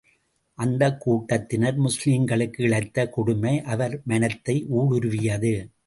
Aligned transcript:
அந்தக் 0.53 0.99
கூட்டத்தினர், 0.99 1.79
முஸ்லிம்களுக்கு 1.79 2.61
இழைத்த 2.61 3.09
கொடுமை 3.09 3.61
அவர் 3.61 4.01
மனத்தை 4.05 4.65
ஊடுருவியது. 4.69 5.71